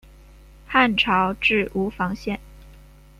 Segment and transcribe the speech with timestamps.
[0.65, 2.39] 汉朝置吴房县。